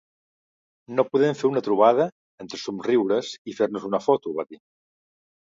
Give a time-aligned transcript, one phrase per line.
[0.99, 2.07] No podem fer una trobada,
[2.45, 4.63] entre somriures i fer-nos una foto, va dir.